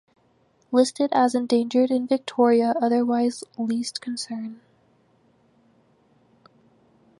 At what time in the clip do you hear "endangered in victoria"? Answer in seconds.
1.35-2.73